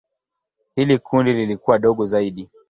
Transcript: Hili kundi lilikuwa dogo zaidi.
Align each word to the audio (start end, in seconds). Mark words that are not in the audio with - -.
Hili 0.75 0.97
kundi 0.99 1.33
lilikuwa 1.33 1.79
dogo 1.79 2.05
zaidi. 2.05 2.49